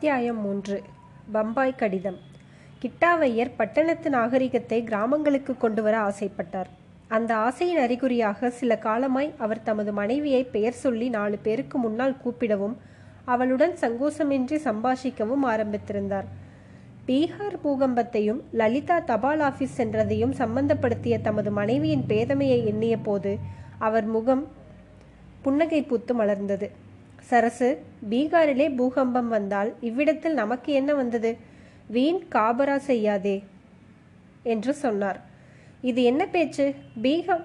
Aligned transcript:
அத்தியாயம் 0.00 0.40
மூன்று. 0.40 0.82
பம்பாய் 1.32 1.74
கடிதம். 1.76 2.16
கிட்டாவையர் 2.82 3.50
பட்டணத்து 3.56 4.10
நாகரிகத்தை 4.10 4.84
கிராமங்களுக்கு 4.84 5.56
கொண்டு 5.56 5.82
வர 5.82 5.98
ஆசைப்பட்டார். 5.98 6.70
அந்த 7.08 7.36
ஆசையின் 7.36 7.78
அறிகுறியாக 7.78 8.50
சில 8.50 8.78
காலமாய் 8.78 9.32
அவர் 9.38 9.62
தமது 9.62 9.92
மனைவியை 9.92 10.44
பெயர் 10.44 10.72
சொல்லி 10.72 11.08
நாலு 11.08 11.38
பேருக்கு 11.38 11.78
முன்னால் 11.78 12.16
கூப்பிடவும் 12.22 12.76
அவளுடன் 13.24 13.74
சங்கோசமின்றி 13.80 14.58
சம்பாஷிக்கவும் 14.68 15.46
ஆரம்பித்திருந்தார். 15.46 16.28
பீகார் 17.06 17.60
பூகம்பத்தையும் 17.64 18.40
லலிதா 18.52 18.98
தபால் 18.98 19.40
ஆபீஸ் 19.40 19.82
சென்றதையும் 19.82 20.36
சம்பந்தப்படுத்திய 20.38 21.20
தமது 21.20 21.50
மனைவியின் 21.50 22.06
பேதமையை 22.08 22.64
எண்ணிய 22.64 22.96
போது 22.96 23.38
அவர் 23.78 24.04
முகம் 24.04 24.48
புன்னகை 25.42 25.82
பூத்து 25.82 26.14
மலர்ந்தது. 26.14 26.70
சரசு 27.20 27.82
பீகாரிலே 28.10 28.74
பூகம்பம் 28.76 29.28
வந்தால் 29.28 29.74
இவ்விடத்தில் 29.80 30.34
நமக்கு 30.34 30.72
என்ன 30.72 30.94
வந்தது? 30.94 31.36
வீண் 31.86 32.20
காபரா 32.34 32.76
செய்யாதே 32.76 33.44
என்று 34.42 34.74
சொன்னார். 34.74 35.24
இது 35.80 36.02
என்ன 36.02 36.26
பேச்சு? 36.26 36.74
பீகம் 37.02 37.44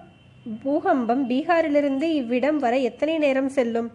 பூகம்பம் 0.64 1.30
பீகாரிலிருந்து 1.30 2.02
இவ்விடம் 2.02 2.58
வர 2.58 2.78
எத்தனை 2.78 3.18
நேரம் 3.18 3.50
செல்லும்? 3.50 3.92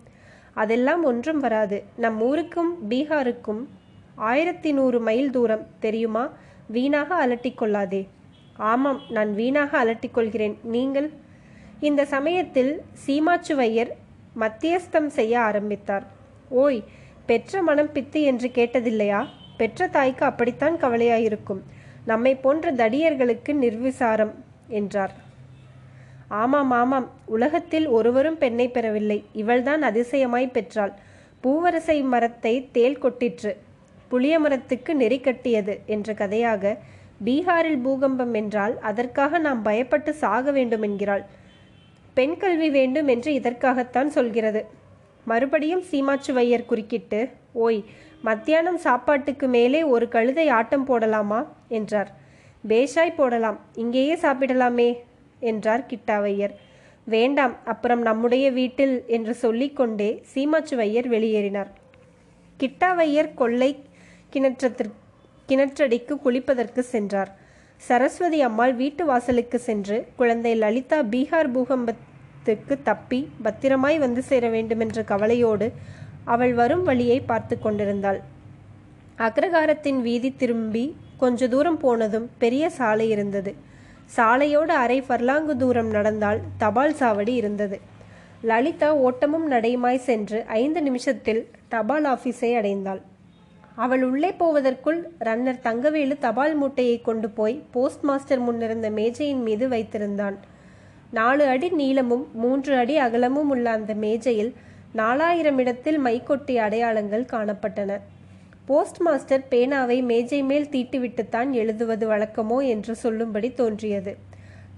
அதெல்லாம் 0.55 1.05
ஒன்றும் 1.05 1.41
வராது. 1.41 1.85
நம் 1.97 2.21
ஊருக்கும் 2.21 2.79
பீகாருக்கும் 2.91 3.67
ஆயிரத்தி 4.15 4.73
நூறு 4.73 5.01
மைல் 5.01 5.31
தூரம். 5.31 5.67
தெரியுமா? 5.81 6.31
வீணாக 6.67 7.15
அலட்டிக் 7.15 7.59
கொள்ளாதே. 7.59 8.09
ஆமாம் 8.57 9.01
நான் 9.11 9.35
வீணாக 9.35 9.79
அலட்டிக் 9.79 10.15
கொள்கிறேன். 10.15 10.59
நீங்கள்? 10.63 11.11
இந்த 11.81 12.05
சமயத்தில் 12.05 12.83
சீமாச்சுவையர் 13.07 13.91
மத்தியஸ்தம் 14.39 15.07
செய்ய 15.07 15.41
ஆரம்பித்தார். 15.41 16.07
ஓய் 16.49 16.85
பெற்ற 17.27 17.63
மனம் 17.63 17.93
பித்து 17.93 18.21
என்று 18.23 18.49
கேட்டதில்லையா? 18.49 19.27
பெற்ற 19.57 19.89
தாய்க்கு 19.89 20.25
அப்படித்தான் 20.27 20.77
கவலையாயிருக்கும். 20.77 21.61
நம்மை 22.05 22.35
போன்ற 22.35 22.73
தடியர்களுக்கு 22.73 23.53
நிர்விசாரம் 23.53 24.31
என்றார். 24.69 25.13
ஆமாம் 26.29 26.71
ஆமாம். 26.71 27.11
உலகத்தில் 27.27 27.87
ஒருவரும் 27.87 28.39
பெண்ணை 28.39 28.69
பெறவில்லை. 28.69 29.25
இவள்தான் 29.33 29.83
அதிசயமாய் 29.83 30.53
பெற்றாள். 30.53 30.93
பூவரசை 31.43 32.05
மரத்தை 32.05 32.69
தேல் 32.73 33.03
கொட்டிற்று. 33.03 33.57
புளிய 34.09 34.39
மரத்துக்கு 34.39 34.95
நெறி 34.95 35.21
கட்டியது 35.21 35.81
என்ற 35.87 36.15
கதையாக 36.15 36.79
பீகாரில் 37.25 37.83
பூகம்பம் 37.83 38.35
என்றால் 38.35 38.79
அதற்காக 38.79 39.39
நாம் 39.39 39.65
பயப்பட்டு 39.65 40.11
சாக 40.11 40.51
வேண்டும் 40.51 40.83
என்கிறாள். 40.83 41.25
பெண் 42.15 42.37
கல்வி 42.37 42.71
வேண்டும் 42.71 43.09
என்று 43.09 43.35
இதற்காகத்தான் 43.35 44.07
சொல்கிறது. 44.07 44.65
மறுபடியும் 45.25 45.83
சீமாச்சுவையர் 45.91 46.67
குறுக்கிட்டு 46.67 47.31
ஓய் 47.53 47.85
மத்தியானம் 48.23 48.77
சாப்பாட்டுக்கு 48.77 49.49
மேலே 49.49 49.83
ஒரு 49.83 50.09
கழுதை 50.09 50.49
ஆட்டம் 50.49 50.87
போடலாமா? 50.87 51.47
என்றார். 51.69 52.11
பேஷாய் 52.69 53.15
போடலாம். 53.17 53.61
இங்கேயே 53.75 54.15
சாப்பிடலாமே 54.15 54.99
என்றார் 55.41 55.87
கிட்டாவையர் 55.87 56.55
வேண்டாம் 57.05 57.55
அப்புறம் 57.65 58.03
நம்முடைய 58.03 58.51
வீட்டில் 58.51 59.05
என்று 59.07 59.35
சொல்லிக்கொண்டே 59.35 60.23
சீமாச்சுவையர் 60.35 61.09
வெளியேறினார். 61.15 61.71
கிட்டாவையர் 62.61 63.35
கொள்ளை 63.35 63.71
கிணற்றத்திற்கு 64.33 64.99
கிணற்றடிக்கு 65.49 66.15
குளிப்பதற்கு 66.25 66.79
சென்றார். 66.79 67.31
சரஸ்வதி 67.87 68.39
அம்மாள் 68.43 68.73
வீட்டு 68.75 69.03
வாசலுக்கு 69.05 69.59
சென்று 69.59 69.97
குழந்தை 70.17 70.55
லலிதா 70.55 70.99
பீகார் 71.13 71.49
பூகம்பத்துக்கு 71.55 72.75
தப்பி 72.83 73.21
பத்திரமாய் 73.43 73.99
வந்து 73.99 74.23
சேர 74.23 74.49
வேண்டுமென்ற 74.49 75.03
கவலையோடு 75.03 75.67
அவள் 76.25 76.53
வரும் 76.55 76.83
வழியை 76.83 77.21
பார்த்து 77.21 77.59
கொண்டிருந்தாள். 77.59 78.21
அக்ரகாரத்தின் 79.19 80.01
வீதி 80.01 80.31
திரும்பி 80.37 80.85
கொஞ்ச 81.17 81.49
தூரம் 81.49 81.79
போனதும் 81.79 82.27
பெரிய 82.39 82.71
சாலை 82.71 83.09
இருந்தது. 83.09 83.55
சாலையோடு 84.17 84.75
அரை 84.85 85.01
பர்லாங்கு 85.09 85.57
தூரம் 85.57 85.91
நடந்தால் 85.91 86.41
தபால் 86.59 86.95
சாவடி 86.95 87.35
இருந்தது. 87.35 87.79
லலிதா 88.43 88.91
ஓட்டமும் 89.07 89.51
நடையுமாய் 89.51 90.07
சென்று 90.09 90.41
ஐந்து 90.47 90.83
நிமிஷத்தில் 90.83 91.43
தபால் 91.69 92.05
ஆபீஸை 92.05 92.53
அடைந்தாள். 92.61 93.01
அவள் 93.85 94.03
உள்ளே 94.03 94.31
போவதற்குள் 94.33 94.99
ரன்னர் 95.27 95.61
தங்கவேலு 95.67 96.15
தபால் 96.19 96.55
மூட்டையை 96.55 96.97
கொண்டு 97.01 97.29
போய் 97.31 97.55
போஸ்ட் 97.71 98.03
மாஸ்டர் 98.03 98.39
முன்னிருந்த 98.39 98.91
மேஜையின் 98.91 99.43
மீது 99.43 99.69
வைத்திருந்தான். 99.69 100.37
நாலு 101.11 101.45
அடி 101.47 101.69
நீளமும் 101.71 102.25
மூன்று 102.33 102.73
அடி 102.77 102.97
அகலமும் 102.97 103.51
உள்ள 103.51 103.67
அந்த 103.71 103.95
மேஜையில் 103.95 104.51
நாலாயிரம் 104.93 105.59
இடத்தில் 105.59 105.99
மைக்கொட்டி 106.05 106.55
அடையாளங்கள் 106.57 107.31
காணப்பட்டன. 107.33 107.99
போஸ்ட் 108.67 109.01
மாஸ்டர் 109.01 109.45
பேனாவை 109.51 109.99
மேஜை 110.03 110.41
மேல் 110.43 110.69
தீட்டிவிட்டுத்தான் 110.69 111.51
எழுதுவது 111.53 112.07
வழக்கமோ 112.09 112.59
என்று 112.67 112.95
சொல்லும்படி 112.95 113.51
தோன்றியது. 113.53 114.13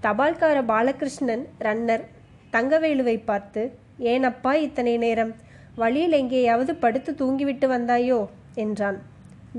தபால்கார 0.03 0.59
பாலகிருஷ்ணன் 0.65 1.45
ரன்னர் 1.59 2.05
தங்கவேலுவை 2.53 3.17
பார்த்து 3.25 3.65
ஏனப்பா 4.13 4.53
இத்தனை 4.67 4.95
நேரம்? 4.97 5.35
வழியில் 5.75 6.13
எங்கேயாவது 6.13 6.73
படுத்து 6.75 7.13
தூங்கிவிட்டு 7.13 7.67
வந்தாயோ? 7.67 8.21
என்றான். 8.55 8.99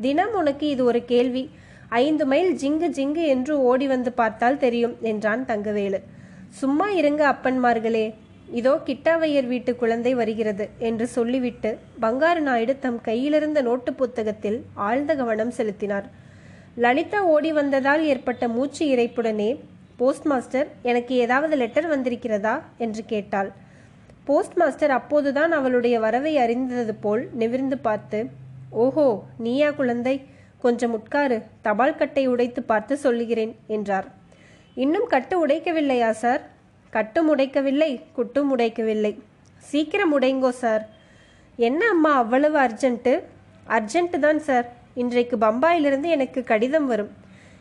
தினம் 0.01 0.33
உனக்கு 0.33 0.69
இது 0.69 0.85
ஒரு 0.85 1.05
கேள்வி. 1.05 1.49
ஐந்து 1.89 2.25
மைல் 2.25 2.51
ஜிங்கு 2.55 2.87
ஜிங்கு 2.89 3.23
என்று 3.27 3.61
ஓடி 3.61 3.87
வந்து 3.87 4.13
பார்த்தால் 4.13 4.57
தெரியும் 4.57 4.95
என்றான் 5.01 5.45
தங்கவேலு. 5.45 5.99
சும்மா 6.49 6.89
இருங்க 6.89 7.33
அப்பன்மார்களே. 7.33 8.13
இதோ 8.51 8.79
கிட்டாவையர் 8.85 9.47
வீட்டு 9.47 9.75
குழந்தை 9.75 10.13
வருகிறது 10.13 10.69
என்று 10.77 11.07
சொல்லிவிட்டு 11.07 11.77
பங்காரு 12.01 12.39
நாயுடு 12.39 12.79
தம் 12.79 13.01
கையிலிருந்த 13.01 13.61
நோட்டு 13.61 13.93
புத்தகத்தில் 13.93 14.65
ஆழ்ந்த 14.73 15.15
கவனம் 15.15 15.51
செலுத்தினார். 15.51 16.07
லலிதா 16.75 17.21
ஓடி 17.23 17.51
வந்ததால் 17.51 18.03
ஏற்பட்ட 18.03 18.47
மூச்சு 18.47 18.85
இறைப்புடனே 18.95 19.59
போஸ்ட் 19.97 20.23
மாஸ்டர் 20.23 20.67
எனக்கு 20.81 21.15
ஏதாவது 21.15 21.55
லெட்டர் 21.55 21.87
வந்திருக்கிறதா? 21.87 22.61
என்று 22.77 23.05
கேட்டாள். 23.05 23.51
போஸ்ட் 24.25 24.53
மாஸ்டர் 24.53 24.89
அப்போதுதான் 24.89 25.51
அவளுடைய 25.51 25.99
வரவை 25.99 26.37
அறிந்தது 26.37 26.95
போல் 26.95 27.29
நிமிர்ந்து 27.33 27.77
பார்த்து 27.77 28.29
ஓஹோ 28.73 29.23
நீயா 29.37 29.71
குழந்தை. 29.71 30.15
கொஞ்சம் 30.59 30.93
உட்காரு. 30.93 31.41
தபால் 31.61 31.95
கட்டை 31.95 32.27
உடைத்து 32.27 32.63
பார்த்து 32.63 32.97
சொல்லுகிறேன் 32.97 33.55
என்றார். 33.67 34.07
இன்னும் 34.75 35.07
கட்டு 35.07 35.47
உடைக்கவில்லையா 35.47 36.09
சார்? 36.09 36.41
கட்டும் 36.89 37.35
உடைக்கவில்லை 37.35 38.01
குட்டும் 38.15 38.57
உடைக்கவில்லை. 38.57 39.21
சீக்கிரம் 39.57 40.13
உடைங்கோ 40.19 40.49
சார். 40.49 40.83
என்ன 41.55 41.87
அம்மா 41.87 42.11
அவ்வளவு 42.15 42.57
அர்ஜென்ட்டு? 42.59 43.13
அர்ஜென்ட்டு 43.67 44.19
தான் 44.19 44.39
சார். 44.39 44.67
இன்றைக்கு 44.93 45.37
பம்பாயிலிருந்து 45.37 46.09
எனக்கு 46.09 46.43
கடிதம் 46.43 46.87
வரும். 46.87 47.11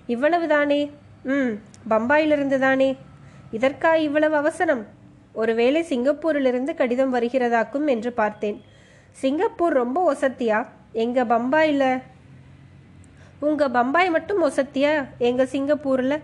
இவ்வளவு 0.06 0.46
தானே 0.46 0.90
ம் 1.24 1.52
பம்பாயிலிருந்து 1.88 2.58
தானே. 2.58 2.96
இதற்கா 3.52 3.94
இவ்வளவு 3.94 4.36
அவசரம்? 4.36 4.86
ஒருவேளை 5.32 5.82
சிங்கப்பூரிலிருந்து 5.82 6.74
கடிதம் 6.74 7.14
வருகிறதாக்கும் 7.14 7.86
என்று 7.86 8.12
பார்த்தேன். 8.12 8.60
சிங்கப்பூர் 9.10 9.72
ரொம்ப 9.72 9.98
ஒசத்தியா 10.12 10.58
எங்க 10.92 11.24
பம்பாயில்? 11.24 12.02
உங்க 13.38 13.68
பம்பாய் 13.68 14.10
மட்டும் 14.10 14.42
ஒசத்தியா 14.48 14.92
எங்க 15.28 15.42
சிங்கப்பூரில்? 15.44 16.18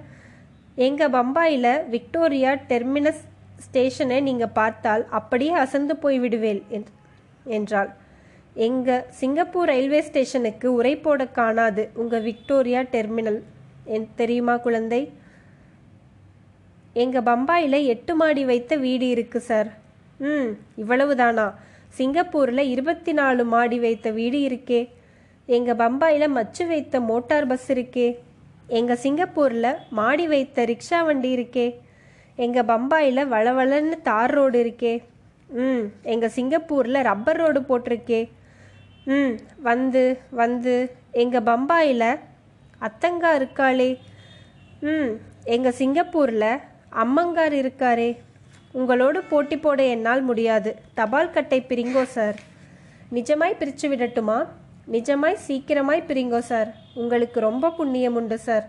எங்க 0.74 1.08
பம்பாயில் 1.08 1.72
விக்டோரியா 1.88 2.50
டெர்மினஸ் 2.72 3.22
ஸ்டேஷனை 3.56 4.20
நீங்க 4.20 4.46
பார்த்தால் 4.48 5.04
அப்படியே 5.18 5.52
அசந்து 5.52 5.96
போய் 5.96 6.18
விடுவேல் 6.20 6.62
என்றாள். 7.56 7.90
எங்க 8.66 9.06
சிங்கப்பூர் 9.20 9.68
ரயில்வே 9.68 10.00
ஸ்டேஷனுக்கு 10.00 10.68
உரை 10.72 10.96
போட 10.96 11.24
காணாது 11.38 11.90
உங்க 11.94 12.18
விக்டோரியா 12.18 12.82
டெர்மினல் 12.94 13.40
என் 13.84 14.08
தெரியுமா 14.16 14.56
குழந்தை? 14.56 15.12
எங்க 16.92 17.20
பம்பாயில் 17.20 17.78
எட்டு 17.94 18.14
மாடி 18.14 18.44
வைத்த 18.44 18.76
வீடு 18.76 19.08
இருக்கு 19.08 19.40
சார். 19.40 19.70
ம் 20.18 20.50
இவ்வளவுதானா? 20.76 21.48
சிங்கப்பூரில் 21.96 22.58
இருபத்தி 22.58 23.12
நாலு 23.12 23.44
மாடி 23.44 23.78
வைத்த 23.78 24.10
வீடு 24.10 24.38
இருக்கே. 24.38 24.88
எங்கள் 25.46 25.76
பம்பாயில் 25.76 26.28
மச்சு 26.28 26.66
வைத்த 26.66 27.00
மோட்டார் 27.00 27.46
பஸ் 27.46 27.72
இருக்கே. 27.72 28.18
எங்கள் 28.66 28.96
சிங்கப்பூரில் 28.96 29.76
மாடி 29.90 30.26
வைத்த 30.26 30.64
ரிக்ஷா 30.64 31.04
வண்டி 31.04 31.36
இருக்கே. 31.36 31.74
எங்கள் 32.36 32.64
பம்பாயில் 32.64 33.22
வளவளன்னு 33.34 34.02
தார் 34.02 34.30
ரோடு 34.30 34.64
இருக்கே. 34.64 35.02
ம் 35.48 35.84
எங்கள் 36.02 36.34
சிங்கப்பூரில் 36.34 37.02
ரப்பர் 37.02 37.36
ரோடு 37.36 37.60
போட்டிருக்கே. 37.60 38.28
ம் 39.04 39.38
வந்து 39.62 40.18
வந்து 40.30 40.96
எங்கள் 41.12 41.42
பம்பாயில் 41.42 42.18
அத்தங்கா 42.80 43.30
இருக்காளே. 43.40 43.98
ம் 44.80 45.12
எங்கள் 45.44 45.78
சிங்கப்பூரில் 45.78 46.50
அம்மங்கார் 46.92 47.54
இருக்காரே. 47.62 48.16
உங்களோடு 48.78 49.20
போட்டி 49.30 49.56
போட 49.58 49.80
என்னால் 49.94 50.22
முடியாது. 50.30 50.70
தபால் 50.98 51.34
கட்டை 51.36 51.58
பிரிங்கோ 51.70 52.02
சார். 52.16 52.36
நிஜமாய் 53.16 53.58
பிரித்து 53.60 53.86
விடட்டுமா? 53.92 54.38
நிஜமாய் 54.94 55.38
சீக்கிரமாய் 55.46 56.08
பிரிங்கோ 56.10 56.40
சார். 56.50 56.68
உங்களுக்கு 57.02 57.40
ரொம்ப 57.48 57.70
புண்ணியம் 57.78 58.16
உண்டு 58.20 58.38
சார். 58.48 58.66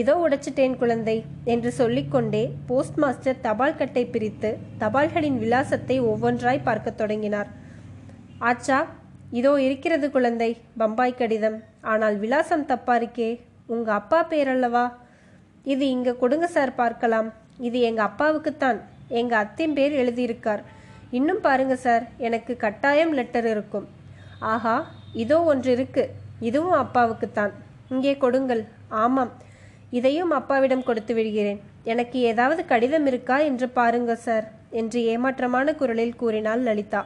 இதோ 0.00 0.14
உடைச்சிட்டேன் 0.24 0.76
குழந்தை 0.82 1.16
என்று 1.52 1.70
சொல்லிக்கொண்டே 1.80 2.44
போஸ்ட் 2.68 2.96
மாஸ்டர் 3.02 3.42
தபால் 3.46 3.76
கட்டை 3.80 4.04
பிரித்து 4.14 4.50
தபால்களின் 4.82 5.38
விலாசத்தை 5.42 5.96
ஒவ்வொன்றாய் 6.10 6.66
பார்க்கத் 6.68 6.98
தொடங்கினார். 7.00 7.50
ஆச்சா 8.50 8.78
இதோ 9.40 9.52
இருக்கிறது 9.66 10.06
குழந்தை 10.16 10.50
பம்பாய் 10.80 11.18
கடிதம். 11.20 11.58
ஆனால் 11.92 12.16
விலாசம் 12.16 12.66
தப்பா 12.72 12.96
இருக்கே 13.00 13.30
உங்க 13.74 13.88
அப்பா 14.00 14.22
பேர் 14.32 14.50
அல்லவா 14.54 14.84
இது 15.74 15.84
இங்க 15.96 16.18
கொடுங்க 16.22 16.46
சார் 16.56 16.72
பார்க்கலாம். 16.82 17.28
இது 17.68 17.78
எங்க 17.88 18.00
அப்பாவுக்குத்தான். 18.10 18.80
எங்க 19.08 19.36
அத்தின் 19.36 19.72
பேர் 19.72 19.92
எழுதியிருக்கார். 19.92 20.62
இன்னும் 21.10 21.40
பாருங்க 21.40 21.74
சார். 21.74 22.04
எனக்கு 22.18 22.56
கட்டாயம் 22.56 23.12
லெட்டர் 23.12 23.46
இருக்கும். 23.50 23.88
ஆஹா 24.38 24.76
இதோ 25.12 25.42
ஒன்று 25.42 25.72
இருக்கு. 25.72 26.10
இதுவும் 26.40 26.78
அப்பாவுக்குத்தான். 26.84 27.52
இங்கே 27.88 28.16
கொடுங்கள். 28.16 28.64
ஆமாம். 28.88 29.32
இதையும் 29.90 30.30
அப்பாவிடம் 30.30 30.82
கொடுத்து 30.82 31.14
விடுகிறேன். 31.14 31.60
எனக்கு 31.84 32.18
ஏதாவது 32.18 32.64
கடிதம் 32.64 33.06
இருக்கா 33.06 33.38
என்று 33.38 33.68
பாருங்க 33.68 34.14
சார் 34.14 34.52
என்று 34.70 35.00
ஏமாற்றமான 35.00 35.74
குரலில் 35.74 36.16
கூறினாள் 36.16 36.60
லலிதா. 36.60 37.04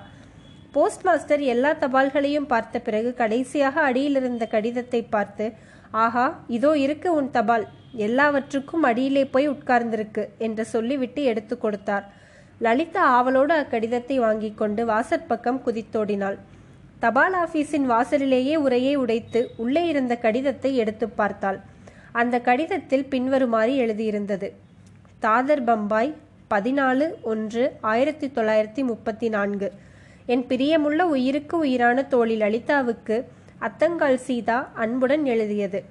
போஸ்ட் 0.73 1.05
மாஸ்டர் 1.05 1.41
எல்லா 1.41 1.73
தபால்களையும் 1.73 2.47
பார்த்த 2.47 2.79
பிறகு 2.79 3.15
கடைசியாக 3.15 3.81
அடியில் 3.81 4.15
இருந்த 4.15 4.47
கடிதத்தை 4.47 5.03
பார்த்து 5.03 5.53
ஆஹா 5.91 6.45
இதோ 6.47 6.77
இருக்கு 6.77 7.15
உன் 7.15 7.31
தபால். 7.31 7.67
எல்லாவற்றுக்கும் 7.93 8.83
அடியிலே 8.83 9.25
போய் 9.25 9.49
உட்கார்ந்திருக்கு 9.49 10.29
என்று 10.39 10.65
சொல்லிவிட்டு 10.65 11.23
எடுத்து 11.23 11.59
கொடுத்தார். 11.59 12.13
லலிதா 12.59 13.03
ஆவலோடு 13.03 13.55
அக்கடிதத்தை 13.55 14.17
வாங்கிக் 14.17 14.57
கொண்டு 14.57 14.87
வாசற்பக்கம் 14.87 15.61
குதித்தோடினாள் 15.67 16.39
தபால் 16.99 17.35
ஆபீஸின் 17.35 17.87
வாசலிலேயே 17.87 18.57
உரையை 18.57 18.95
உடைத்து 18.97 19.51
உள்ளே 19.57 19.87
இருந்த 19.87 20.17
கடிதத்தை 20.17 20.77
எடுத்து 20.77 21.09
பார்த்தாள். 21.09 21.61
அந்த 22.13 22.41
கடிதத்தில் 22.41 23.05
பின்வருமாறு 23.05 23.73
எழுதியிருந்தது. 23.73 24.51
தாதர் 25.19 25.65
பம்பாய் 25.65 26.15
பதினாலு 26.51 27.23
ஒன்று 27.23 27.73
ஆயிரத்தி 27.81 28.27
தொள்ளாயிரத்தி 28.27 28.85
முப்பத்தி 28.85 29.29
நான்கு 29.29 29.73
என் 30.27 30.45
பிரியமுள்ள 30.49 31.01
உயிருக்கு 31.01 31.59
உயிரான 31.59 32.03
தோழி 32.03 32.41
லலிதாவுக்கு 32.41 33.25
அத்தங்கால் 33.59 34.15
சீதா 34.15 34.71
அன்புடன் 34.75 35.25
எழுதியது. 35.25 35.85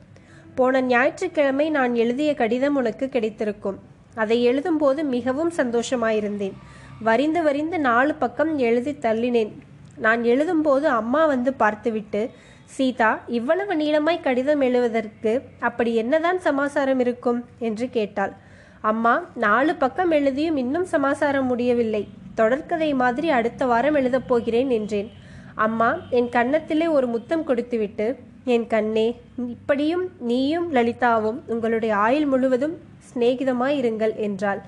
போன 0.57 0.81
ஞாயிற்றுக்கிழமை 0.81 1.69
நான் 1.69 1.95
எழுதிய 1.95 2.33
கடிதம் 2.33 2.75
உனக்கு 2.75 3.09
கிடைத்திருக்கும். 3.09 3.77
அதை 4.15 4.37
எழுதும்போது 4.49 5.03
மிகவும் 5.03 5.51
சந்தோஷமாயிருந்தேன். 5.57 6.55
வரிந்து 6.99 7.43
வரிந்து 7.43 7.79
நாலு 7.79 8.13
பக்கம் 8.15 8.57
எழுதி 8.57 8.91
தள்ளினேன். 8.91 9.51
நான் 9.97 10.23
எழுதும்போது 10.23 10.87
அம்மா 11.01 11.25
வந்து 11.25 11.53
பார்த்துவிட்டு 11.53 12.29
சீதா 12.65 13.19
இவ்வளவு 13.27 13.75
நீளமாய் 13.75 14.21
கடிதம் 14.21 14.61
எழுவதற்கு 14.61 15.41
அப்படி 15.59 15.95
என்னதான் 15.95 16.39
சமாசாரம் 16.39 16.99
இருக்கும்? 16.99 17.45
என்று 17.59 17.89
கேட்டாள். 17.89 18.33
அம்மா 18.81 19.13
நாலு 19.35 19.75
பக்கம் 19.75 20.11
எழுதியும் 20.11 20.57
இன்னும் 20.57 20.85
சமாசாரம் 20.85 21.45
முடியவில்லை. 21.45 22.07
தொடர்கதை 22.37 22.95
மாதிரி 22.95 23.29
அடுத்த 23.29 23.65
வாரம் 23.65 23.93
எழுதப் 23.93 24.27
போகிறேன் 24.27 24.69
என்றேன். 24.69 25.11
அம்மா 25.55 25.97
என் 26.09 26.29
கன்னத்திலே 26.29 26.89
ஒரு 26.89 27.07
முத்தம் 27.07 27.43
கொடுத்துவிட்டு 27.43 28.07
என் 28.53 28.67
கண்ணே 28.67 29.05
இப்படியும் 29.47 30.03
நீயும் 30.29 30.67
லலிதாவும் 30.73 31.39
உங்களுடைய 31.47 31.95
ஆயுள் 31.95 32.25
முழுவதும் 32.25 32.75
சிநேகிதமாயிருங்கள் 33.07 34.13
என்றாள். 34.27 34.61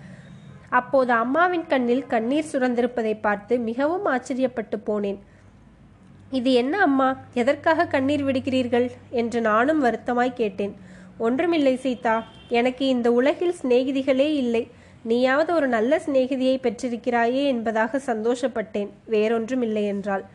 அப்போது 0.70 1.12
அம்மாவின் 1.14 1.66
கண்ணில் 1.68 2.04
கண்ணீர் 2.08 2.50
சுரந்திருப்பதை 2.52 3.14
பார்த்து 3.22 3.54
மிகவும் 3.60 4.06
ஆச்சரியப்பட்டு 4.06 4.78
போனேன். 4.90 5.20
இது 6.32 6.50
என்ன 6.54 6.76
அம்மா 6.80 7.08
எதற்காக 7.34 7.86
கண்ணீர் 7.86 8.24
விடுகிறீர்கள்? 8.26 8.88
என்று 9.22 9.42
நானும் 9.42 9.84
வருத்தமாய் 9.84 10.40
கேட்டேன். 10.42 10.74
ஒன்றுமில்லை 11.18 11.76
சீதா 11.76 12.16
எனக்கு 12.50 12.84
இந்த 12.88 13.08
உலகில் 13.12 13.56
சிநேகிதிகளே 13.62 14.28
இல்லை. 14.44 14.64
நீயாவது 15.04 15.52
ஒரு 15.54 15.68
நல்ல 15.68 16.02
சிநேகிதியை 16.06 16.56
பெற்றிருக்கிறாயே 16.66 17.44
என்பதாக 17.46 18.02
சந்தோஷப்பட்டேன். 18.06 18.90
வேறொன்றுமில்லை 19.10 19.84
என்றாள். 19.86 20.26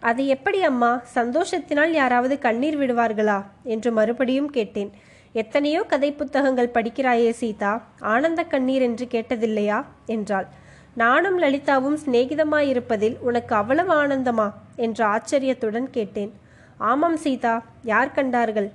அது 0.00 0.26
எப்படி 0.26 0.62
அம்மா 0.62 1.02
சந்தோஷத்தினால் 1.14 1.90
யாராவது 1.90 2.38
கண்ணீர் 2.38 2.78
விடுவார்களா 2.78 3.44
என்று 3.64 3.92
மறுபடியும் 3.92 4.50
கேட்டேன். 4.50 4.90
எத்தனையோ 5.32 5.82
கதை 5.82 6.12
புத்தகங்கள் 6.12 6.74
படிக்கிறாயே 6.74 7.30
சீதா 7.30 7.82
ஆனந்த 7.98 8.42
கண்ணீர் 8.42 8.82
என்று 8.82 9.06
கேட்டதில்லையா? 9.10 9.84
என்றாள். 10.06 10.46
நானும் 10.94 11.38
லலிதாவும் 11.38 11.98
சிநேகிதமாயிருப்பதில் 12.04 13.16
உனக்கு 13.18 13.54
அவ்வளவு 13.54 13.92
ஆனந்தமா? 14.04 14.52
என்று 14.76 15.04
ஆச்சரியத்துடன் 15.04 15.90
கேட்டேன். 15.90 16.32
ஆமாம் 16.78 17.16
சீதா 17.16 17.62
யார் 17.82 18.12
கண்டார்கள்? 18.12 18.70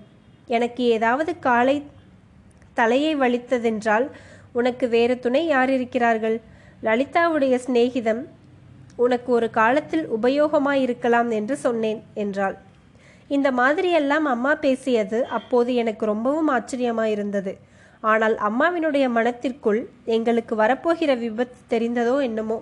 எனக்கு 0.47 0.83
ஏதாவது 0.83 1.39
காலை 1.39 1.83
தலையை 2.73 3.15
வலித்ததென்றால் 3.15 4.07
உனக்கு 4.51 4.89
வேறு 4.89 5.19
துணை 5.19 5.47
யார் 5.47 5.69
இருக்கிறார்கள்? 5.69 6.41
லலிதாவுடைய 6.83 7.55
சிநேகிதம் 7.65 8.23
உனக்கு 8.95 9.29
ஒரு 9.31 9.47
காலத்தில் 9.49 10.05
உபயோகமாயிருக்கலாம் 10.17 11.29
என்று 11.31 11.55
சொன்னேன் 11.57 11.99
என்றாள். 12.13 12.55
இந்த 13.29 13.51
மாதிரியெல்லாம் 13.51 14.25
அம்மா 14.33 14.55
பேசியது 14.55 15.19
அப்போது 15.27 15.75
எனக்கு 15.75 16.05
ரொம்பவும் 16.05 16.49
ஆச்சரியமாயிருந்தது. 16.49 17.53
ஆனால் 18.03 18.35
அம்மாவினுடைய 18.37 19.05
மனத்திற்குள் 19.09 19.81
எங்களுக்கு 20.05 20.55
வரப்போகிற 20.55 21.11
விபத்து 21.17 21.59
தெரிந்ததோ 21.73 22.15
என்னமோ. 22.21 22.57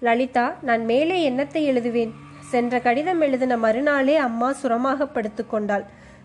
லலிதா 0.00 0.46
நான் 0.62 0.84
மேலே 0.84 1.18
என்னத்தை 1.30 1.62
எழுதுவேன்? 1.72 2.12
சென்ற 2.52 2.78
கடிதம் 2.80 3.20
எழுதின 3.20 3.56
மறுநாளே 3.56 4.16
அம்மா 4.28 4.48
சுரமாக 4.52 5.06
படுத்துக்கொண்டாள் 5.06 5.84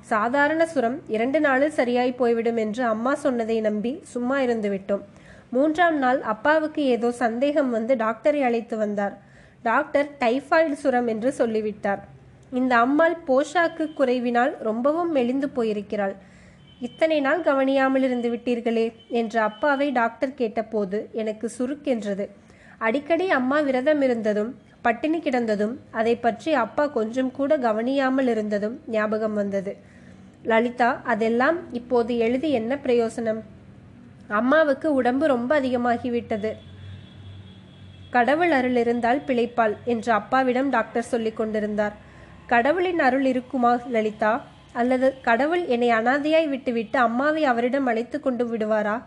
சாதாரண 0.09 0.65
சுரம் 0.65 0.97
இரண்டு 1.07 1.39
நாளில் 1.39 1.77
சரியாய் 1.77 2.11
போய்விடும் 2.11 2.57
என்று 2.57 2.83
அம்மா 2.85 3.13
சொன்னதை 3.15 3.57
நம்பி 3.61 3.91
சும்மா 4.13 4.37
இருந்துவிட்டோம். 4.39 5.03
மூன்றாம் 5.51 5.97
நாள் 5.97 6.19
அப்பாவுக்கு 6.33 6.81
ஏதோ 6.95 7.09
சந்தேகம் 7.23 7.69
வந்து 7.69 7.93
டாக்டரை 7.95 8.41
அழைத்து 8.47 8.75
வந்தார். 8.77 9.15
டாக்டர் 9.63 10.07
டைஃபாய்டு 10.21 10.75
சுரம் 10.81 11.07
என்று 11.13 11.29
சொல்லிவிட்டார். 11.39 12.01
இந்த 12.51 12.73
அம்மாள் 12.85 13.15
போஷாக்கு 13.27 13.85
குறைவினால் 13.99 14.53
ரொம்பவும் 14.67 15.11
மெலிந்து 15.17 15.47
போயிருக்கிறாள். 15.57 16.15
இத்தனை 16.87 17.17
நாள் 17.25 17.41
கவனியாமல் 17.47 18.05
இருந்து 18.07 18.29
விட்டீர்களே 18.33 18.85
என்று 19.19 19.39
அப்பாவை 19.49 19.87
டாக்டர் 19.99 20.37
கேட்டபோது 20.41 20.97
எனக்கு 21.21 21.47
சுருக்கென்றது. 21.57 22.25
அடிக்கடி 22.87 23.25
அம்மா 23.37 23.57
விரதம் 23.59 24.01
இருந்ததும் 24.01 24.51
பட்டினி 24.81 25.19
கிடந்ததும் 25.19 25.73
அதை 25.91 26.13
பற்றி 26.15 26.51
அப்பா 26.63 26.83
கொஞ்சம் 26.97 27.31
கூட 27.31 27.51
கவனியாமல் 27.65 28.29
இருந்ததும் 28.33 28.75
ஞாபகம் 28.87 29.33
வந்தது. 29.33 29.71
லலிதா 30.43 30.89
அதெல்லாம் 31.13 31.57
இப்போது 31.79 32.11
எழுதி 32.25 32.49
என்ன 32.59 32.73
பிரயோசனம்? 32.85 33.41
அம்மாவுக்கு 34.29 34.93
உடம்பு 34.93 35.27
ரொம்ப 35.27 35.61
அதிகமாகிவிட்டது. 35.61 36.51
கடவுள் 38.09 38.51
அருள் 38.51 38.75
இருந்தால் 38.75 39.21
பிழைப்பாள் 39.27 39.73
என்று 39.85 40.11
அப்பாவிடம் 40.11 40.69
டாக்டர் 40.69 41.03
சொல்லிக் 41.03 41.37
கொண்டிருந்தார். 41.37 41.93
கடவுளின் 42.45 42.99
அருள் 42.99 43.25
இருக்குமா 43.25 43.79
லலிதா? 43.89 44.41
அல்லது 44.73 45.21
கடவுள் 45.21 45.65
என்னை 45.65 45.89
அனாதையாய் 45.89 46.47
விட்டுவிட்டு 46.47 46.99
அம்மாவை 46.99 47.43
அவரிடம் 47.43 47.85
அழைத்து 47.85 48.19
கொண்டு 48.19 48.45
விடுவாரா? 48.45 49.01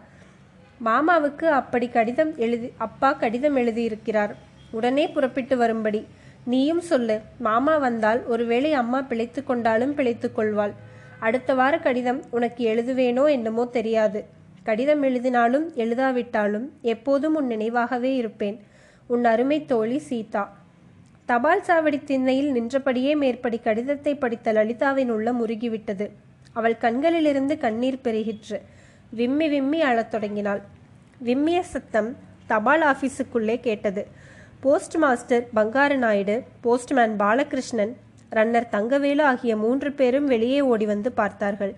மாமாவுக்கு 0.84 1.44
அப்படி 1.44 1.88
கடிதம் 1.88 2.36
எழுதி 2.36 2.72
அப்பா 2.76 3.12
கடிதம் 3.12 3.56
எழுதியிருக்கிறார். 3.56 4.30
உடனே 4.70 5.08
புறப்பட்டு 5.08 5.56
வரும்படி 5.56 6.06
நீயும் 6.44 6.80
சொல்லு 6.80 7.20
மாமா 7.38 7.76
வந்தால் 7.76 8.26
ஒருவேளை 8.26 8.72
அம்மா 8.72 9.02
பிழைத்து 9.02 9.44
கொண்டாலும் 9.44 9.94
பிழைத்து 9.94 10.32
கொள்வாள். 10.32 10.72
அடுத்த 11.20 11.54
வார 11.54 11.78
கடிதம் 11.78 12.22
உனக்கு 12.30 12.74
எழுதுவேனோ 12.74 13.30
என்னமோ 13.30 13.64
தெரியாது. 13.64 14.40
கடிதம் 14.62 15.02
எழுதினாலும் 15.02 15.72
எழுதாவிட்டாலும் 15.76 16.66
எப்போதும் 16.82 17.34
உன் 17.34 17.48
நினைவாகவே 17.50 18.10
இருப்பேன். 18.16 18.62
உன் 19.06 19.24
அருமை 19.24 19.64
தோழி 19.64 19.98
சீதா. 19.98 20.42
தபால் 21.24 21.64
சாவடி 21.66 22.04
திண்ணையில் 22.04 22.50
நின்றபடியே 22.52 23.16
மேற்படி 23.16 23.58
கடிதத்தை 23.58 24.14
படித்த 24.14 24.52
லலிதாவின் 24.52 25.10
உள்ளம் 25.10 25.46
முருகிவிட்டது 25.46 26.10
அவள் 26.52 26.76
கண்களிலிருந்து 26.76 27.58
கண்ணீர் 27.58 28.04
பெருகிற்று. 28.04 28.60
விம்மி 29.10 29.48
விம்மி 29.48 29.80
அழத் 29.80 30.10
தொடங்கினாள். 30.10 30.62
விம்மிய 31.24 31.60
சத்தம் 31.60 32.16
தபால் 32.46 32.82
ஆபீஸுக்குள்ளே 32.82 33.60
கேட்டது. 33.60 34.06
Post 34.60 34.96
master 34.96 35.48
Bangaru 35.56 35.96
Naidu 35.96 36.42
postman 36.60 37.16
Balakrishnan 37.20 37.94
runner 38.32 38.72
Thangavelu 38.72 39.22
ஆகிய 39.22 39.56
மூன்று 39.56 39.92
பேரும் 39.92 40.26
வெளியே 40.26 40.60
ஓடி 40.60 40.86
வந்து 40.86 41.12
பார்த்தார்கள். 41.12 41.74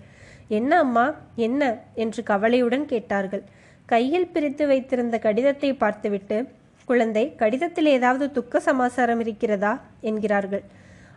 என்ன 0.47 0.77
அம்மா 0.77 1.15
என்ன? 1.35 1.77
என்று 1.93 2.23
கவலையுடன் 2.23 2.85
கேட்டார்கள். 2.85 3.43
கையில் 3.85 4.27
பிரித்து 4.27 4.67
வைத்திருந்த 4.67 5.17
கடிதத்தை 5.19 5.73
பார்த்துவிட்டு 5.73 6.47
குழந்தை 6.85 7.35
கடிதத்தில் 7.35 7.85
ஏதாவது 7.85 8.31
துக்க 8.31 8.59
சமாசாரம் 8.59 9.19
இருக்கிறதா? 9.19 9.79
என்கிறார்கள். 10.01 10.63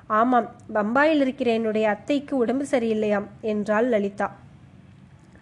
ஆமாம் 0.07 0.55
பம்பாயில் 0.75 1.21
இருக்கிற 1.21 1.53
என்னுடைய 1.53 1.89
அத்தைக்கு 1.89 2.37
உடம்பு 2.37 2.67
சரியில்லையாம் 2.71 3.27
என்றாள் 3.41 3.89
லலிதா. 3.89 4.37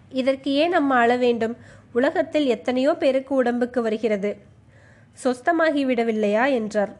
இதற்கு 0.09 0.51
ஏன் 0.51 0.73
அம்மா 0.73 0.97
அழ 0.97 1.15
வேண்டும்? 1.15 1.55
உலகத்தில் 1.93 2.45
எத்தனையோ 2.45 2.93
பேருக்கு 2.93 3.35
உடம்புக்கு 3.35 3.81
வருகிறது. 3.81 4.37
சொஸ்தமாகி 5.23 5.83
விடவில்லையா 5.85 6.51
என்றார் 6.51 6.95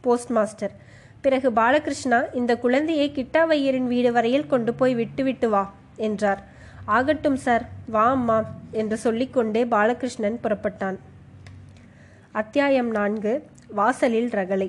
போஸ்ட் 0.00 0.30
மாஸ்டர் 0.30 0.72
பிறகு 1.20 1.52
பாலகிருஷ்ணா 1.52 2.34
இந்த 2.34 2.58
குழந்தையை 2.58 3.10
கிட்டாவையரின் 3.10 3.86
வீடு 3.86 4.12
வரையில் 4.12 4.46
கொண்டு 4.46 4.74
போய் 4.74 4.94
விட்டுவிட்டு 4.94 5.48
வா. 5.48 5.72
என்றார். 6.00 6.40
ஆகட்டும் 6.84 7.36
சார். 7.36 7.64
வா 7.86 8.10
அம்மா 8.10 8.38
என்று 8.72 8.96
சொல்லிக்கொண்டே 8.96 9.64
பாலகிருஷ்ணன் 9.64 10.40
புறப்பட்டான். 10.42 10.98
அத்தியாயம் 12.32 12.90
நான்கு. 12.90 13.32
வாசலில் 13.68 14.30
ரகளை. 14.30 14.68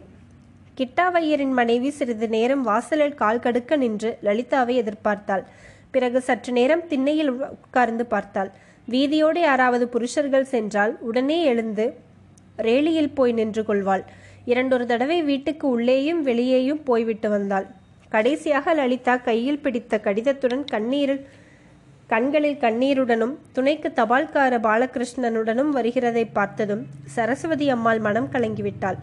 கிட்டாவையரின் 0.77 1.51
மனைவி 1.51 1.89
சிறிது 1.89 2.27
நேரம் 2.29 2.61
வாசலில் 2.61 3.19
கால் 3.21 3.39
கடுக்க 3.39 3.75
நின்று 3.75 4.17
லலிதாவை 4.23 4.75
எதிர்பார்த்தாள். 4.81 5.43
பிறகு 5.91 6.21
சற்று 6.21 6.51
நேரம் 6.53 6.87
திண்ணையில் 6.87 7.31
உட்கார்ந்து 7.31 8.05
பார்த்தாள். 8.05 8.51
வீதியோடு 8.85 9.39
யாராவது 9.39 9.87
புருஷர்கள் 9.87 10.51
சென்றால் 10.53 10.93
உடனே 10.99 11.43
எழுந்து 11.43 11.85
ரேலியில் 12.57 13.15
போய் 13.15 13.31
நின்று 13.31 13.63
கொள்வாள். 13.65 14.03
இரண்டொரு 14.45 14.85
தடவை 14.85 15.17
வீட்டுக்கு 15.23 15.65
உள்ளேயும் 15.69 16.21
வெளியேயும் 16.23 16.83
போய்விட்டு 16.83 17.29
வந்தாள். 17.29 17.67
கடைசியாக 18.13 18.73
லலிதா 18.73 19.15
கையில் 19.17 19.59
பிடித்த 19.59 19.99
கடிதத்துடன் 20.03 20.63
கண்ணீரில் 20.71 21.21
கண்களில் 22.07 22.57
கண்ணீருடனும் 22.57 23.35
துணைக்கு 23.51 23.89
தபால்கார 23.95 24.53
பாலகிருஷ்ணனுடனும் 24.67 25.69
வருகிறதை 25.75 26.23
பார்த்ததும் 26.33 26.81
சரஸ்வதி 27.05 27.69
அம்மாள் 27.69 27.99
மனம் 27.99 28.27
கலங்கிவிட்டாள். 28.31 28.97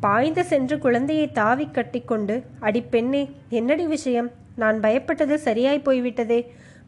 பாய்ந்து 0.00 0.44
சென்று 0.44 0.78
குழந்தையை 0.78 1.32
தாவி 1.32 1.66
கட்டிக்கொண்டு 1.70 2.42
அடி 2.60 2.82
பெண்ணே 2.82 3.22
என்னடி 3.48 3.86
விஷயம்? 3.86 4.30
நான் 4.56 4.78
பயப்பட்டது 4.80 5.34
சரியாய் 5.34 5.80
போய்விட்டதே. 5.80 6.40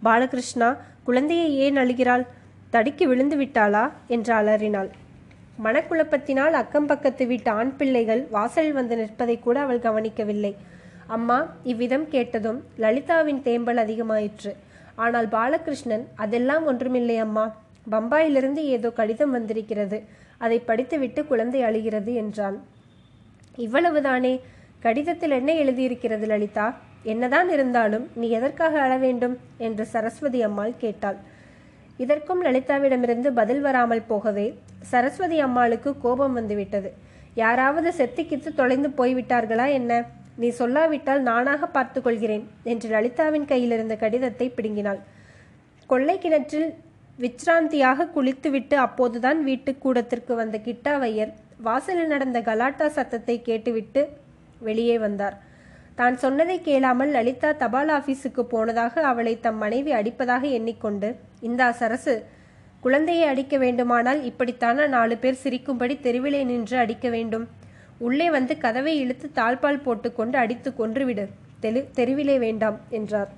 பாலகிருஷ்ணா 0.02 0.68
குழந்தையை 1.04 1.48
ஏன் 1.56 1.76
அழுகிறாள்? 1.76 2.24
தடுக்கி 2.70 3.06
விழுந்து 3.06 3.36
விட்டாளா? 3.36 3.84
என்று 4.06 4.34
அலறினாள். 4.34 4.90
மனக்குழப்பத்தினால் 5.64 6.54
அக்கம் 6.60 6.86
பக்கத்து 6.86 7.26
வீட்டு 7.26 7.50
ஆண் 7.50 7.76
பிள்ளைகள் 7.76 8.22
வாசலில் 8.30 8.72
வந்து 8.72 8.96
நிற்பதை 8.96 9.38
கூட 9.38 9.60
அவள் 9.60 9.78
கவனிக்கவில்லை. 9.78 10.52
அம்மா 11.06 11.46
இவ்விதம் 11.62 12.08
கேட்டதும் 12.08 12.64
லலிதாவின் 12.76 13.42
தேம்பல் 13.42 13.76
அதிகமாயிற்று. 13.76 14.52
ஆனால் 14.94 15.28
பாலகிருஷ்ணன் 15.28 16.04
அதெல்லாம் 16.14 16.66
ஒன்றுமில்லை 16.66 17.16
அம்மா. 17.16 17.56
பம்பாயிலிருந்து 17.90 18.56
ஏதோ 18.56 18.90
கடிதம் 18.90 19.30
வந்திருக்கிறது. 19.30 20.02
அதை 20.38 20.58
படித்துவிட்டு 20.58 21.26
குழந்தை 21.26 21.62
அழுகிறது 21.62 22.14
என்றான் 22.14 22.62
இவ்வளவுதானே? 23.58 24.40
கடிதத்தில் 24.80 25.30
என்ன 25.30 25.52
எழுதியிருக்கிறது 25.52 26.26
லலிதா? 26.26 26.74
என்னதான் 27.02 27.50
இருந்தாலும் 27.50 28.08
நீ 28.14 28.28
எதற்காக 28.30 28.80
அழ 28.80 28.96
வேண்டும்? 28.96 29.38
என்று 29.58 29.86
சரஸ்வதி 29.86 30.42
அம்மாள் 30.42 30.74
கேட்டாள். 30.76 31.16
இதற்கும் 31.96 32.44
லலிதாவிடமிருந்து 32.44 33.28
பதில் 33.28 33.60
வராமல் 33.60 34.02
போகவே 34.02 34.58
சரஸ்வதி 34.80 35.40
அம்மாளுக்கு 35.40 35.98
கோபம் 35.98 36.32
வந்துவிட்டது. 36.32 36.92
யாராவது 37.34 37.92
செத்துக்கித்து 37.96 38.54
தொலைந்து 38.54 38.88
போய்விட்டார்களா 38.88 39.72
என்ன? 39.72 40.04
நீ 40.40 40.48
சொல்லாவிட்டால் 40.60 41.22
நானாக 41.28 41.66
பார்த்து 41.76 41.98
கொள்கிறேன் 42.00 42.44
என்று 42.72 42.88
லலிதாவின் 42.94 43.46
கையிலிருந்த 43.52 43.94
கடிதத்தை 44.02 44.46
பிடுங்கினாள். 44.56 45.00
கொள்ளை 45.90 46.16
கிணற்றில் 46.24 46.68
விச்ராந்தியாக 47.18 48.08
குளித்துவிட்டு 48.14 48.76
அப்போதுதான் 48.86 49.40
வீட்டு 49.48 49.72
கூடத்திற்கு 49.84 50.34
வந்த 50.40 50.56
கிட்டாவையர் 50.66 51.32
வாசலில் 51.66 52.12
நடந்த 52.12 52.38
கலாட்டா 52.48 52.86
சத்தத்தை 52.96 53.36
கேட்டுவிட்டு 53.48 54.02
வெளியே 54.68 54.96
வந்தார். 55.04 55.36
தான் 55.98 56.16
சொன்னதை 56.22 56.56
கேளாமல் 56.68 57.12
லலிதா 57.16 57.50
தபால் 57.62 57.90
ஆபீஸுக்கு 57.98 58.42
போனதாக 58.54 59.02
அவளை 59.10 59.34
தம் 59.44 59.60
மனைவி 59.64 59.92
அடிப்பதாக 59.98 60.44
எண்ணிக்கொண்டு 60.58 61.08
இந்தா 61.48 61.68
சரசு 61.80 62.14
குழந்தையை 62.84 63.26
அடிக்க 63.32 63.54
வேண்டுமானால் 63.64 64.20
இப்படித்தான? 64.30 64.86
நாலு 64.94 65.14
பேர் 65.22 65.42
சிரிக்கும்படி 65.42 65.94
தெருவிலே 66.06 66.40
நின்று 66.50 66.76
அடிக்க 66.84 67.08
வேண்டும். 67.14 67.46
உள்ளே 67.98 68.30
வந்து 68.30 68.58
கதவை 68.58 68.94
இழுத்து 68.98 69.30
தாழ்பால் 69.34 69.84
போட்டுக்கொண்டு 69.84 70.36
அடித்து 70.38 70.70
கொன்றுவிடு. 70.78 71.26
தெரு 71.60 71.88
தெருவிலே 71.94 72.38
வேண்டாம் 72.38 72.80
என்றார். 72.90 73.30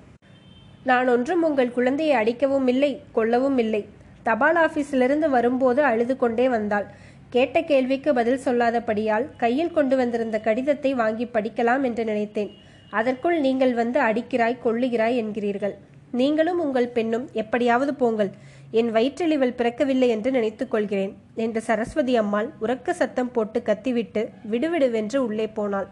நான் 0.85 1.09
ஒன்றும் 1.09 1.43
உங்கள் 1.43 1.75
குழந்தையை 1.77 2.15
அடிக்கவும் 2.17 2.67
இல்லை 2.67 3.03
கொல்லவும் 3.15 3.59
இல்லை. 3.59 3.83
தபால் 4.23 4.57
ஆபீஸிலிருந்து 4.57 5.29
வரும்போது 5.31 5.85
அழுது 5.85 6.17
கொண்டே 6.17 6.49
வந்தாள். 6.49 6.87
கேட்ட 7.31 7.63
கேள்விக்கு 7.63 8.13
பதில் 8.13 8.43
சொல்லாதபடியால் 8.45 9.27
கையில் 9.37 9.73
கொண்டு 9.73 9.97
வந்திருந்த 9.97 10.37
கடிதத்தை 10.41 10.95
வாங்கி 10.95 11.27
படிக்கலாம் 11.35 11.83
என்று 11.83 12.05
நினைத்தேன். 12.05 12.51
அதற்குள் 12.91 13.41
நீங்கள் 13.41 13.75
வந்து 13.75 14.01
அடிக்கிறாய் 14.01 14.63
கொள்ளுகிறாய் 14.65 15.19
என்கிறீர்கள். 15.23 15.75
நீங்களும் 16.13 16.59
உங்கள் 16.59 16.89
பெண்ணும் 16.89 17.29
எப்படியாவது 17.33 17.95
போங்கள். 17.95 18.31
என் 18.79 18.91
வயிற்றில் 18.95 19.35
இவள் 19.35 19.59
பிறக்கவில்லை 19.59 20.09
என்று 20.15 20.31
நினைத்துக் 20.31 20.71
கொள்கிறேன் 20.71 21.13
என்று 21.35 21.61
சரஸ்வதி 21.61 22.15
அம்மாள் 22.17 22.49
உறக்க 22.61 22.91
சத்தம் 22.91 23.31
போட்டு 23.31 23.59
கத்திவிட்டு 23.63 24.23
விடுவிடுவென்று 24.53 25.19
உள்ளே 25.27 25.47
போனாள். 25.59 25.89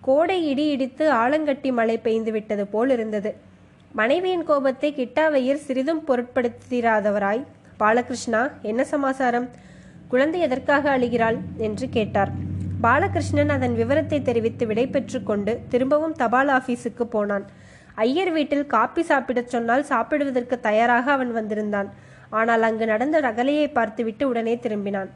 கோடை 0.00 0.36
இடி 0.48 0.64
இடித்து 0.68 1.04
ஆலங்கட்டி 1.12 1.70
மழை 1.78 1.96
பெய்து 1.98 2.32
விட்டது 2.32 2.64
போல் 2.66 2.90
இருந்தது. 2.90 3.30
மனைவியின் 3.92 4.44
கோபத்தை 4.44 4.90
கிட்டாவையர் 4.98 5.64
சிறிதும் 5.66 6.02
பொருட்படுத்திராதவராய் 6.08 7.42
பாலகிருஷ்ணா 7.80 8.42
என்ன 8.62 8.84
சமாசாரம்? 8.84 9.48
குழந்தை 10.08 10.40
எதற்காக 10.40 10.84
அழுகிறாள்? 10.98 11.38
என்று 11.58 11.88
கேட்டார். 11.88 12.32
பாலகிருஷ்ணன் 12.82 13.54
அதன் 13.56 13.74
விவரத்தை 13.74 14.20
தெரிவித்து 14.22 14.66
விடை 14.66 14.86
கொண்டு 15.30 15.54
திரும்பவும் 15.68 16.18
தபால் 16.22 16.52
ஆபீஸுக்கு 16.58 17.04
போனான். 17.16 17.44
ஐயர் 18.06 18.32
வீட்டில் 18.32 18.66
காப்பி 18.66 19.02
சாப்பிடச் 19.02 19.52
சொன்னால் 19.54 19.84
சாப்பிடுவதற்கு 19.84 20.56
தயாராக 20.60 21.06
அவன் 21.12 21.32
வந்திருந்தான். 21.32 21.90
ஆனால் 22.30 22.62
அங்கு 22.62 22.86
நடந்த 22.86 23.20
ரகலையை 23.20 23.66
பார்த்துவிட்டு 23.72 24.28
உடனே 24.28 24.54
திரும்பினான். 24.62 25.10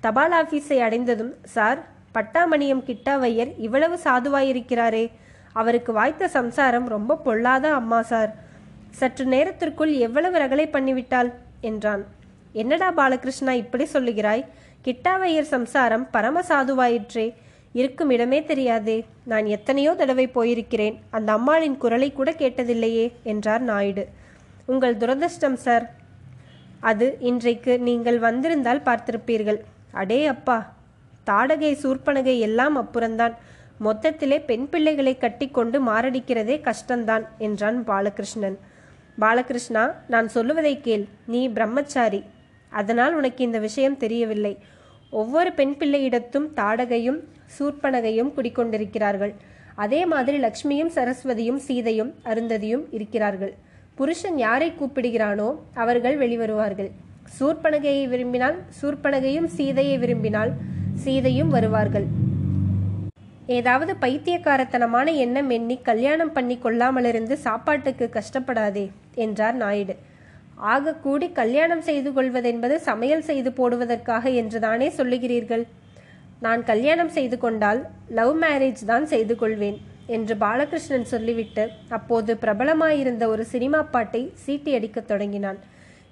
தபால் 0.00 0.32
ஆபீஸை 0.32 0.78
அடைந்ததும் 0.78 1.34
சார் 1.54 1.78
பட்டாமணியம் 2.12 2.82
கிட்டாவையர் 2.86 3.50
இவ்வளவு 3.56 3.98
சாதுவாயிருக்கிறாரே. 4.04 5.10
அவருக்கு 5.52 5.92
வாய்த்த 5.92 6.28
சம்சாரம் 6.28 6.86
ரொம்ப 6.88 7.16
பொல்லாத 7.16 7.66
அம்மா 7.72 8.02
சார். 8.02 8.30
சற்று 8.90 9.24
நேரத்திற்குள் 9.24 9.92
எவ்வளவு 10.06 10.36
ரகலை 10.38 10.66
பண்ணிவிட்டாள் 10.72 11.30
என்றான். 11.60 12.04
என்னடா 12.52 12.88
பாலகிருஷ்ணா 12.90 13.52
இப்படி 13.52 13.86
சொல்லுகிறாய்? 13.92 14.44
கிட்டாவையர் 14.84 15.52
சம்சாரம் 15.54 16.06
பரம 16.10 16.42
சாதுவாயிற்றே. 16.48 17.34
இருக்கும் 17.72 18.10
இடமே 18.10 18.44
தெரியாதே. 18.44 19.04
நான் 19.24 19.46
எத்தனையோ 19.46 19.94
தடவை 19.94 20.26
போயிருக்கிறேன். 20.34 20.96
அந்த 21.10 21.32
அம்மாளின் 21.32 21.76
குரலை 21.76 22.12
கூட 22.12 22.30
கேட்டதில்லையே 22.30 23.12
என்றார் 23.22 23.60
நாயுடு. 23.60 24.04
உங்கள் 24.66 24.96
துரதிர்ஷ்டம் 24.96 25.58
சார். 25.66 25.86
அது 26.80 27.16
இன்றைக்கு 27.20 27.78
நீங்கள் 27.78 28.18
வந்திருந்தால் 28.18 28.82
பார்த்திருப்பீர்கள். 28.84 29.60
அடே 29.92 30.26
அப்பா 30.26 30.74
தாடகை 31.26 31.72
சூர்பனகை 31.82 32.38
எல்லாம் 32.38 32.76
அப்புறம்தான். 32.76 33.34
மொத்தத்திலே 33.84 34.44
பெண் 34.44 34.68
பிள்ளைகளை 34.68 35.16
கட்டிக்கொண்டு 35.16 35.86
மாரடிக்கிறதே 35.86 36.56
கஷ்டந்தான் 36.60 37.24
என்றான் 37.38 37.84
பாலகிருஷ்ணன். 37.84 38.56
பாலகிருஷ்ணா 39.20 39.94
நான் 40.06 40.28
சொல்லுவதை 40.28 40.80
கேள். 40.80 41.04
நீ 41.26 41.48
பிரம்மச்சாரி. 41.48 42.24
அதனால் 42.70 43.14
உனக்கு 43.14 43.44
இந்த 43.44 43.58
விஷயம் 43.58 43.96
தெரியவில்லை. 43.96 44.58
ஒவ்வொரு 45.10 45.52
பெண் 45.52 45.74
பிள்ளையிடத்தும் 45.78 46.48
தாடகையும் 46.54 47.20
சூர்பனகையும் 47.58 48.32
குடிக்கொண்டிருக்கிறார்கள். 48.36 49.34
அதே 49.74 50.06
மாதிரி 50.06 50.40
லக்ஷ்மியும் 50.40 50.92
சரஸ்வதியும் 50.94 51.56
சீதையும் 51.56 52.14
அருந்ததியும் 52.24 52.84
இருக்கிறார்கள். 52.90 53.54
புருஷன் 53.98 54.38
யாரை 54.44 54.68
கூப்பிடுகிறானோ 54.78 55.48
அவர்கள் 55.82 56.16
வெளிவருவார்கள். 56.22 56.90
சூர்பனகையை 57.36 58.02
விரும்பினால் 58.12 58.56
சூர்பனகையும் 58.78 59.48
சீதையை 59.56 59.96
விரும்பினால் 60.02 60.52
சீதையும் 61.04 61.52
வருவார்கள். 61.56 62.06
ஏதாவது 63.58 63.92
பைத்தியக்காரத்தனமான 64.04 65.08
எண்ணம் 65.24 65.50
எண்ணி 65.56 65.76
கல்யாணம் 65.88 66.34
பண்ணி 66.36 66.56
கொள்ளாமலிருந்து 66.64 67.34
சாப்பாட்டுக்கு 67.46 68.06
கஷ்டப்படாதே 68.18 68.84
என்றார் 69.24 69.58
நாயுடு. 69.62 69.96
ஆக 70.74 70.94
கூடி 71.04 71.26
கல்யாணம் 71.40 71.84
செய்து 71.88 72.10
கொள்வதென்பது 72.16 72.76
சமையல் 72.88 73.26
செய்து 73.30 73.50
போடுவதற்காக 73.58 74.30
என்றுதானே 74.42 74.88
சொல்லுகிறீர்கள்? 74.98 75.64
நான் 76.44 76.62
கல்யாணம் 76.70 77.12
செய்து 77.16 77.36
கொண்டால் 77.44 77.80
லவ் 78.18 78.34
மேரேஜ் 78.42 78.82
தான் 78.92 79.06
செய்து 79.12 79.34
கொள்வேன். 79.42 79.78
என்று 80.14 80.34
பாலகிருஷ்ணன் 80.42 81.10
சொல்லிவிட்டு 81.12 81.64
அப்போது 81.96 82.32
பிரபலமாயிருந்த 82.42 83.24
ஒரு 83.32 83.44
சினிமா 83.52 83.80
பாட்டை 83.94 84.22
சீட்டி 84.44 84.72
அடிக்கத் 84.78 85.08
தொடங்கினான். 85.10 85.58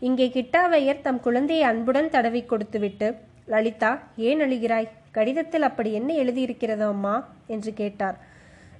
இங்கே 0.06 0.26
கிட்டாவையர் 0.36 1.04
தம் 1.06 1.20
குழந்தையை 1.26 1.64
அன்புடன் 1.70 2.12
தடவி 2.14 2.42
கொடுத்துவிட்டு 2.44 3.08
லலிதா 3.52 3.90
ஏன் 4.28 4.42
அழுகிறாய்? 4.44 4.88
கடிதத்தில் 5.16 5.66
அப்படி 5.68 5.90
என்ன 5.92 6.10
எழுதியிருக்கிறதோ 6.22 6.86
அம்மா? 6.94 7.14
என்று 7.46 7.72
கேட்டார். 7.80 8.16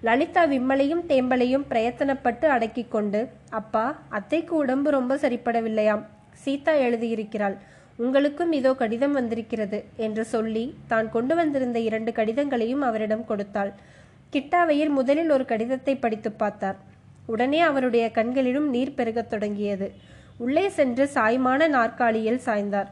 லலிதா 0.03 0.43
விம்மலையும் 0.53 1.03
தேம்பலையும் 1.11 1.69
பிரயத்தனப்பட்டு 1.71 2.47
அடக்கி 2.55 2.85
கொண்டு 2.89 3.21
அப்பா 3.61 3.85
அத்தைக்கு 4.19 4.55
உடம்பு 4.63 4.91
ரொம்ப 4.91 5.15
சரிப்படவில்லையாம். 5.25 6.03
சீதா 6.45 6.73
எழுதியிருக்கிறாள். 6.87 7.57
உங்களுக்கும் 7.99 8.53
இதோ 8.53 8.71
கடிதம் 8.75 9.13
வந்திருக்கிறது 9.13 9.79
என்று 9.97 10.25
சொல்லி 10.25 10.65
தான் 10.87 11.09
கொண்டு 11.11 11.35
வந்திருந்த 11.35 11.79
இரண்டு 11.89 12.13
கடிதங்களையும் 12.13 12.83
அவரிடம் 12.89 13.25
கொடுத்தாள். 13.25 13.73
கிட்டாவையர் 14.33 14.89
முதலில் 14.89 15.31
ஒரு 15.31 15.45
கடிதத்தை 15.45 15.97
படித்து 15.97 16.33
பார்த்தார். 16.33 16.77
உடனே 17.27 17.61
அவருடைய 17.61 18.11
கண்களிலும் 18.11 18.71
நீர் 18.71 18.95
பெருகத் 18.95 19.31
தொடங்கியது. 19.31 19.93
உள்ளே 20.39 20.69
சென்று 20.69 21.11
சாய்மான 21.15 21.69
நாற்காலியில் 21.69 22.41
சாய்ந்தார். 22.45 22.87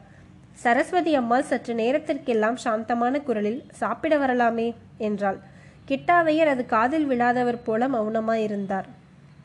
சரஸ்வதி 0.53 1.15
அம்மாள் 1.15 1.43
சற்று 1.43 1.73
நேரத்திற்கெல்லாம் 1.73 2.55
சாந்தமான 2.55 3.19
குரலில் 3.19 3.63
சாப்பிட 3.71 4.17
வரலாமே 4.17 4.75
என்றாள். 4.97 5.39
கிட்டாவையர் 5.87 6.45
அது 6.45 6.65
காதில் 6.65 7.07
விழாதவர் 7.09 7.63
போல 7.63 7.87
மௌனமாயிருந்தார். 7.87 8.87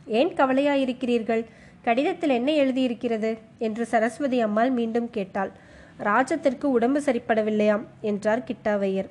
ஏன் 0.07 0.29
கவலையாயிருக்கிறீர்கள்? 0.29 1.45
கடிதத்தில் 1.83 2.31
என்ன 2.31 2.53
எழுதியிருக்கிறது? 2.53 3.39
என்று 3.59 3.87
சரஸ்வதி 3.87 4.41
அம்மாள் 4.41 4.71
மீண்டும் 4.71 5.11
கேட்டாள். 5.11 5.51
ராஜத்திற்கு 6.05 6.65
உடம்பு 6.65 7.01
சரிப்படவில்லையாம் 7.01 7.85
என்றார் 8.01 8.45
கிட்டாவையர். 8.45 9.09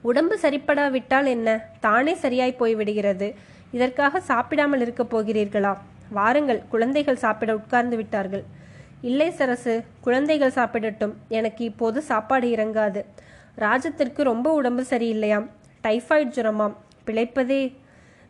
உடம்பு 0.00 0.38
சரிப்படாவிட்டால் 0.42 1.26
என்ன? 1.26 1.68
தானே 1.80 2.14
சரியாய் 2.14 2.56
போய்விடுகிறது. 2.58 3.34
இதற்காக 3.70 4.20
சாப்பிடாமல் 4.20 4.80
இருக்கப் 4.80 5.16
போகிறீர்களா? 5.16 5.76
வாருங்கள் 6.08 6.62
குழந்தைகள் 6.68 7.16
சாப்பிட 7.16 7.54
உட்கார்ந்து 7.54 7.96
விட்டார்கள். 7.96 8.42
இல்லை 9.00 9.30
சரசு 9.30 9.84
குழந்தைகள் 10.00 10.50
சாப்பிடட்டும். 10.50 11.12
எனக்கு 11.28 11.64
இப்போது 11.64 12.02
சாப்பாடு 12.02 12.48
இறங்காது. 12.48 13.04
ராஜத்திற்கு 13.58 14.22
ரொம்ப 14.22 14.52
உடம்பு 14.52 14.84
சரியில்லையாம். 14.90 15.48
டைஃபாய்டு 15.82 16.30
ஜுரமாம். 16.30 16.74
பிழைப்பதே 17.06 17.72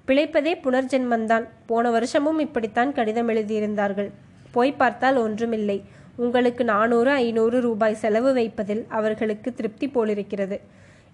பிழைப்பதே 0.06 0.54
புனர்ஜென்மந்தான் 0.64 1.48
போன 1.66 1.90
வருஷமும் 1.90 2.38
இப்படித்தான் 2.38 2.92
கடிதம் 2.92 3.28
எழுதியிருந்தார்கள். 3.28 4.10
போய் 4.50 4.72
பார்த்தால் 4.72 5.16
ஒன்றுமில்லை. 5.16 5.84
உங்களுக்கு 6.16 6.64
நானூறு 6.64 7.10
ஐநூறு 7.10 7.60
ரூபாய் 7.60 7.94
செலவு 7.94 8.32
வைப்பதில் 8.32 8.86
அவர்களுக்கு 8.88 9.54
திருப்தி 9.54 9.88
போலிருக்கிறது. 9.88 10.60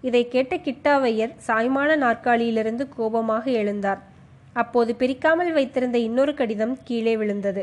இதை 0.03 0.29
கேட்ட 0.29 0.55
கிட்டாவையர் 0.57 1.35
சாய்மான 1.47 1.97
நாற்காலியிலிருந்து 1.97 2.89
கோபமாக 2.97 3.45
எழுந்தார். 3.51 4.01
அப்போது 4.53 4.95
பிரிக்காமல் 4.95 5.53
வைத்திருந்த 5.53 5.99
இன்னொரு 5.99 6.35
கடிதம் 6.35 6.79
கீழே 6.85 7.17
விழுந்தது. 7.17 7.63